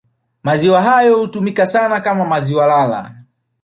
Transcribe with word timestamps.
Maziwa 0.43 0.81
hayo 0.81 1.17
hutumika 1.19 1.65
sana 1.65 2.01
kama 2.01 2.25
maziwa 2.25 2.65
lala 2.67 3.15